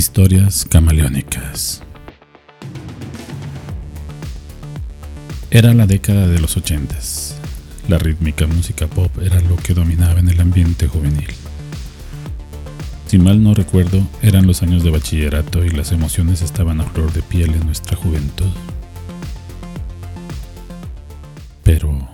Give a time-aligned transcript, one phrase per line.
[0.00, 1.82] Historias camaleónicas.
[5.50, 7.36] Era la década de los ochentas.
[7.86, 11.28] La rítmica música pop era lo que dominaba en el ambiente juvenil.
[13.08, 17.12] Si mal no recuerdo, eran los años de bachillerato y las emociones estaban a flor
[17.12, 18.52] de piel en nuestra juventud.
[21.62, 22.09] Pero...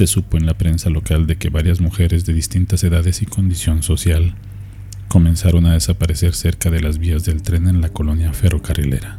[0.00, 3.82] Se supo en la prensa local de que varias mujeres de distintas edades y condición
[3.82, 4.34] social
[5.08, 9.18] comenzaron a desaparecer cerca de las vías del tren en la colonia ferrocarrilera.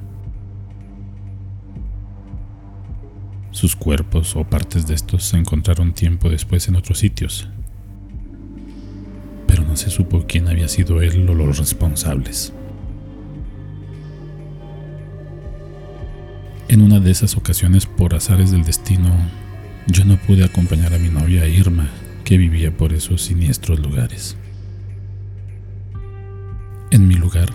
[3.51, 7.47] Sus cuerpos o partes de estos se encontraron tiempo después en otros sitios,
[9.45, 12.53] pero no se supo quién había sido él o los responsables.
[16.69, 19.11] En una de esas ocasiones, por azares del destino,
[19.87, 21.89] yo no pude acompañar a mi novia Irma,
[22.23, 24.37] que vivía por esos siniestros lugares.
[26.91, 27.49] En mi lugar,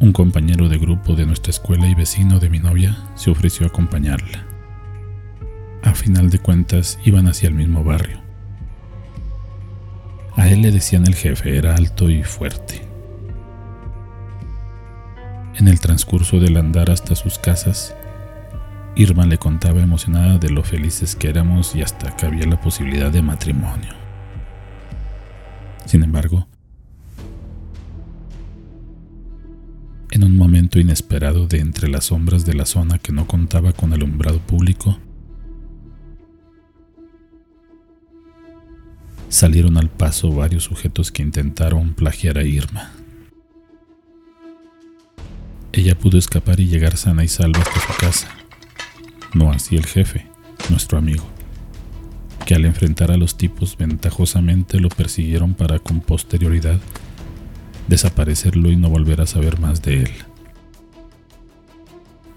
[0.00, 3.68] un compañero de grupo de nuestra escuela y vecino de mi novia se ofreció a
[3.68, 4.50] acompañarla
[5.82, 8.20] a final de cuentas iban hacia el mismo barrio.
[10.36, 12.82] A él le decían el jefe, era alto y fuerte.
[15.56, 17.94] En el transcurso del andar hasta sus casas,
[19.00, 23.10] Irma le contaba emocionada de lo felices que éramos y hasta que había la posibilidad
[23.10, 23.94] de matrimonio.
[25.86, 26.46] Sin embargo,
[30.10, 33.94] en un momento inesperado de entre las sombras de la zona que no contaba con
[33.94, 34.98] alumbrado público,
[39.30, 42.90] salieron al paso varios sujetos que intentaron plagiar a Irma.
[45.72, 48.28] Ella pudo escapar y llegar sana y salva hasta su casa.
[49.34, 50.26] No así el jefe,
[50.70, 51.24] nuestro amigo,
[52.46, 56.80] que al enfrentar a los tipos ventajosamente lo persiguieron para con posterioridad
[57.86, 60.10] desaparecerlo y no volver a saber más de él.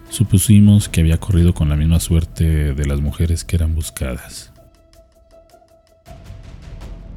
[0.09, 4.52] Supusimos que había corrido con la misma suerte de las mujeres que eran buscadas.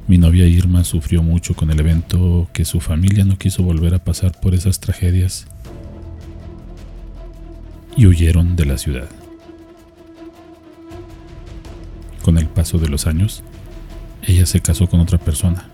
[0.07, 4.03] Mi novia Irma sufrió mucho con el evento que su familia no quiso volver a
[4.03, 5.47] pasar por esas tragedias
[7.95, 9.09] y huyeron de la ciudad.
[12.27, 13.41] Con el paso de los años,
[14.21, 15.69] ella se casó con otra persona.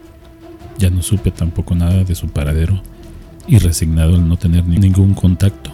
[0.77, 2.83] Ya no supe tampoco nada de su paradero
[3.47, 5.71] y resignado al no tener ningún contacto,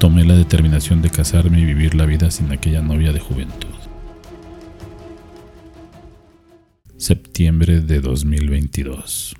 [0.00, 3.68] tomé la determinación de casarme y vivir la vida sin aquella novia de juventud.
[6.96, 9.36] septiembre de 2022.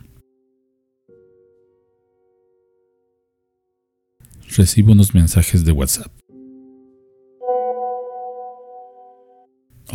[4.56, 6.12] Recibo unos mensajes de WhatsApp.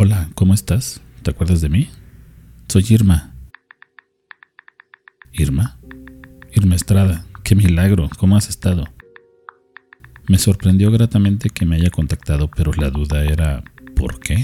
[0.04, 1.00] Hola, ¿cómo estás?
[1.22, 1.88] ¿Te acuerdas de mí?
[2.68, 3.36] Soy Irma.
[5.32, 5.78] ¿Irma?
[6.56, 8.86] Irma Estrada, qué milagro, ¿cómo has estado?
[10.28, 13.64] Me sorprendió gratamente que me haya contactado, pero la duda era
[13.96, 14.44] ¿por qué?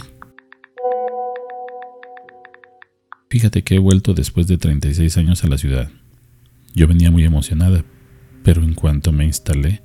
[3.31, 5.89] Fíjate que he vuelto después de 36 años a la ciudad.
[6.75, 7.84] Yo venía muy emocionada,
[8.44, 9.81] pero en cuanto me instalé,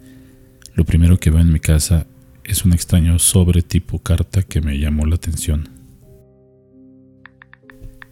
[0.74, 2.06] lo primero que veo en mi casa
[2.44, 5.68] es un extraño sobre tipo carta que me llamó la atención.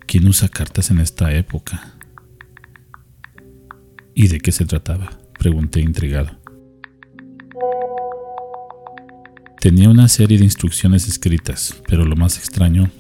[0.07, 1.95] ¿Quién usa cartas en esta época?
[4.15, 5.11] ¿Y de qué se trataba?
[5.39, 6.39] Pregunté intrigado.
[9.61, 12.91] Tenía una serie de instrucciones escritas, pero lo más extraño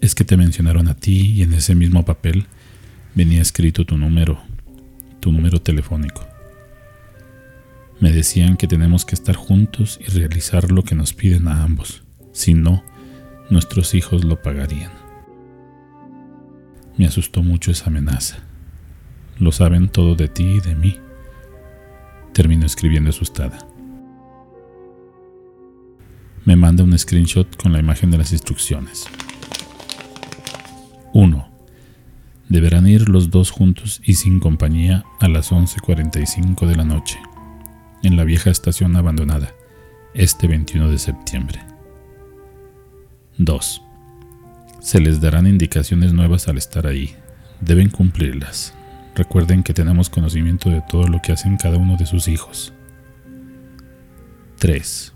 [0.00, 2.46] es que te mencionaron a ti y en ese mismo papel
[3.14, 4.40] venía escrito tu número,
[5.20, 6.29] tu número telefónico.
[8.00, 12.02] Me decían que tenemos que estar juntos y realizar lo que nos piden a ambos,
[12.32, 12.82] si no,
[13.50, 14.90] nuestros hijos lo pagarían.
[16.96, 18.38] Me asustó mucho esa amenaza.
[19.38, 20.96] Lo saben todo de ti y de mí.
[22.32, 23.58] Terminó escribiendo asustada.
[26.44, 29.06] Me manda un screenshot con la imagen de las instrucciones.
[31.12, 31.48] 1.
[32.48, 37.18] Deberán ir los dos juntos y sin compañía a las 11.45 de la noche,
[38.02, 39.54] en la vieja estación abandonada,
[40.14, 41.60] este 21 de septiembre.
[43.38, 43.82] 2.
[44.80, 47.14] Se les darán indicaciones nuevas al estar ahí.
[47.60, 48.74] Deben cumplirlas.
[49.14, 52.72] Recuerden que tenemos conocimiento de todo lo que hacen cada uno de sus hijos.
[54.58, 55.12] 3.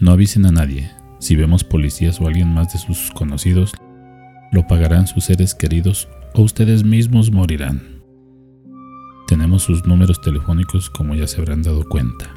[0.00, 0.90] No avisen a nadie.
[1.18, 3.72] Si vemos policías o alguien más de sus conocidos,
[4.52, 7.97] lo pagarán sus seres queridos o ustedes mismos morirán.
[9.28, 12.32] Tenemos sus números telefónicos como ya se habrán dado cuenta.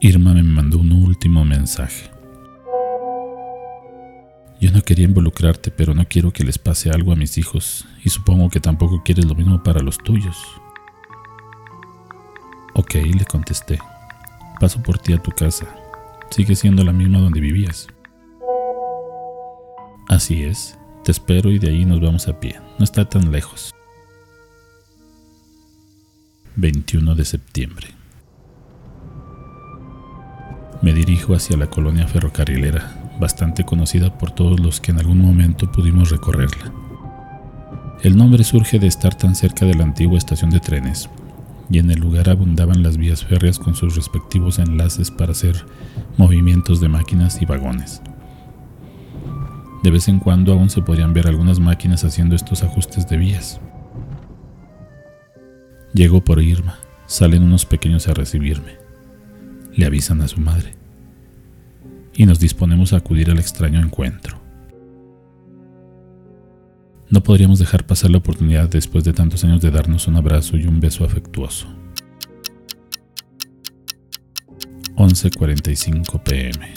[0.00, 2.10] Irma me mandó un último mensaje.
[4.58, 8.08] Yo no quería involucrarte, pero no quiero que les pase algo a mis hijos y
[8.08, 10.38] supongo que tampoco quieres lo mismo para los tuyos.
[12.72, 13.78] Ok, le contesté.
[14.58, 15.66] Paso por ti a tu casa.
[16.30, 17.86] Sigue siendo la misma donde vivías.
[20.08, 22.58] Así es, te espero y de ahí nos vamos a pie.
[22.78, 23.75] No está tan lejos.
[26.58, 27.88] 21 de septiembre.
[30.80, 35.70] Me dirijo hacia la colonia ferrocarrilera, bastante conocida por todos los que en algún momento
[35.70, 36.72] pudimos recorrerla.
[38.02, 41.10] El nombre surge de estar tan cerca de la antigua estación de trenes,
[41.68, 45.62] y en el lugar abundaban las vías férreas con sus respectivos enlaces para hacer
[46.16, 48.00] movimientos de máquinas y vagones.
[49.82, 53.60] De vez en cuando aún se podían ver algunas máquinas haciendo estos ajustes de vías.
[55.96, 58.76] Llego por Irma, salen unos pequeños a recibirme.
[59.74, 60.74] Le avisan a su madre.
[62.12, 64.38] Y nos disponemos a acudir al extraño encuentro.
[67.08, 70.66] No podríamos dejar pasar la oportunidad después de tantos años de darnos un abrazo y
[70.66, 71.66] un beso afectuoso.
[74.96, 76.74] 11:45 pm.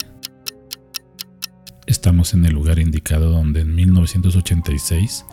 [1.87, 5.25] Estamos en el lugar indicado donde en 1986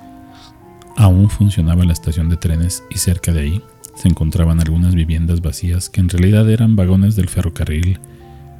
[0.97, 3.63] aún funcionaba la estación de trenes y cerca de ahí
[3.97, 7.99] se encontraban algunas viviendas vacías que en realidad eran vagones del ferrocarril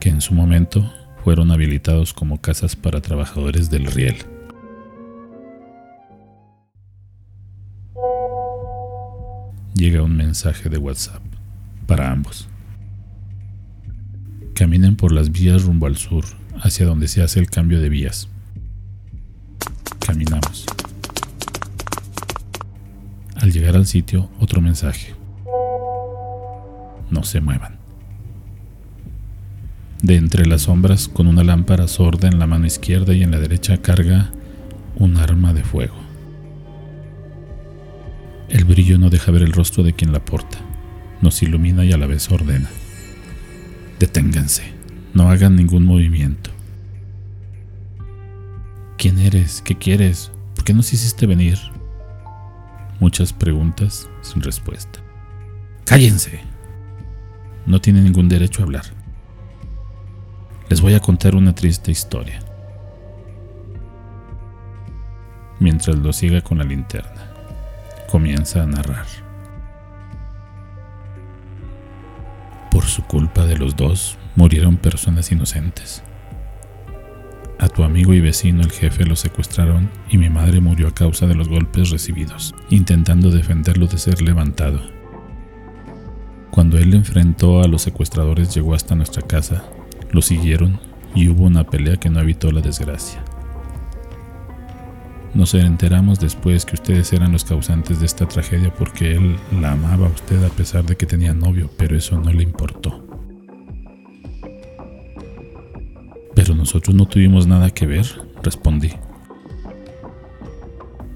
[0.01, 0.93] que en su momento
[1.23, 4.17] fueron habilitados como casas para trabajadores del riel.
[9.77, 11.23] llega un mensaje de WhatsApp
[11.87, 12.49] para ambos.
[14.55, 16.25] Caminen por las vías rumbo al sur,
[16.61, 18.29] hacia donde se hace el cambio de vías.
[20.05, 20.65] Caminamos.
[23.35, 25.15] Al llegar al sitio, otro mensaje.
[27.17, 27.79] No se muevan.
[30.03, 33.41] De entre las sombras, con una lámpara sorda en la mano izquierda y en la
[33.41, 34.33] derecha carga
[34.97, 35.95] un arma de fuego.
[38.51, 40.59] El brillo no deja ver el rostro de quien la porta.
[41.23, 42.69] Nos ilumina y a la vez ordena.
[43.99, 44.65] Deténganse.
[45.15, 46.51] No hagan ningún movimiento.
[48.99, 49.63] ¿Quién eres?
[49.63, 50.31] ¿Qué quieres?
[50.55, 51.59] ¿Por qué nos hiciste venir?
[53.01, 55.01] Muchas preguntas sin respuesta.
[55.87, 56.56] ¡Cállense!
[57.67, 58.85] No tienen ningún derecho a hablar.
[60.69, 62.41] Les voy a contar una triste historia.
[65.59, 67.37] Mientras lo siga con la linterna
[68.07, 69.07] comienza a narrar.
[72.71, 76.03] Por su culpa de los dos murieron personas inocentes.
[77.59, 81.27] A tu amigo y vecino el jefe lo secuestraron y mi madre murió a causa
[81.27, 84.96] de los golpes recibidos, intentando defenderlo de ser levantado.
[86.51, 89.65] Cuando él enfrentó a los secuestradores llegó hasta nuestra casa,
[90.11, 90.81] lo siguieron
[91.15, 93.23] y hubo una pelea que no evitó la desgracia.
[95.35, 100.07] Nos enteramos después que ustedes eran los causantes de esta tragedia porque él la amaba
[100.07, 103.07] a usted a pesar de que tenía novio, pero eso no le importó.
[106.35, 108.07] Pero nosotros no tuvimos nada que ver,
[108.43, 108.93] respondí.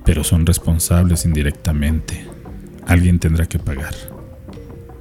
[0.05, 2.27] Pero son responsables indirectamente.
[2.87, 3.95] Alguien tendrá que pagar.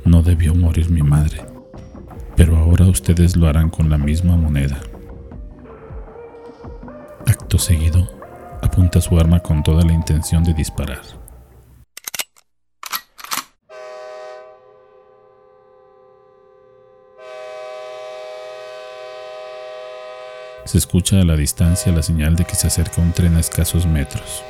[0.05, 1.45] No debió morir mi madre,
[2.35, 4.79] pero ahora ustedes lo harán con la misma moneda.
[7.25, 8.07] Acto seguido,
[8.61, 11.01] apunta su arma con toda la intención de disparar.
[20.65, 23.87] Se escucha a la distancia la señal de que se acerca un tren a escasos
[23.87, 24.44] metros.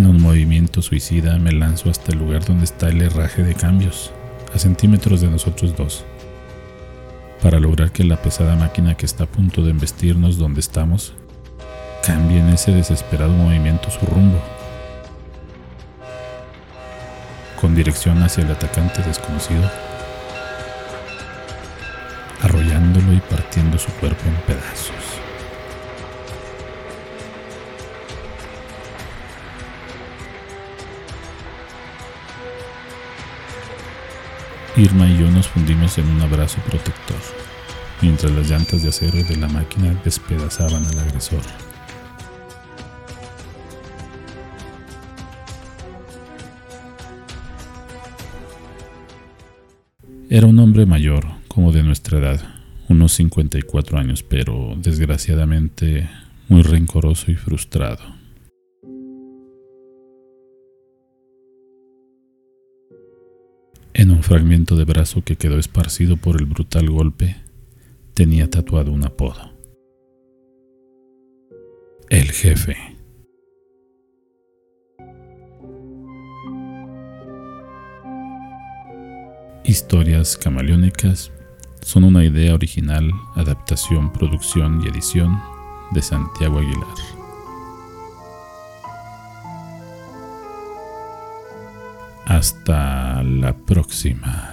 [0.00, 4.10] En un movimiento suicida me lanzo hasta el lugar donde está el herraje de cambios,
[4.54, 6.06] a centímetros de nosotros dos,
[7.42, 11.12] para lograr que la pesada máquina que está a punto de embestirnos donde estamos
[12.02, 14.40] cambie en ese desesperado movimiento su rumbo,
[17.60, 19.70] con dirección hacia el atacante desconocido,
[22.40, 24.59] arrollándolo y partiendo su cuerpo en pedazos.
[34.80, 37.18] Irma y yo nos fundimos en un abrazo protector,
[38.00, 41.42] mientras las llantas de acero de la máquina despedazaban al agresor.
[50.30, 52.40] Era un hombre mayor, como de nuestra edad,
[52.88, 56.08] unos 54 años, pero desgraciadamente
[56.48, 58.19] muy rencoroso y frustrado.
[64.30, 67.34] Fragmento de brazo que quedó esparcido por el brutal golpe,
[68.14, 69.50] tenía tatuado un apodo.
[72.10, 72.76] el jefe.
[79.64, 81.32] Historias camaleónicas
[81.82, 85.36] son una idea original, adaptación, producción y edición
[85.90, 87.19] de Santiago Aguilar.
[92.40, 94.49] Hasta la próxima.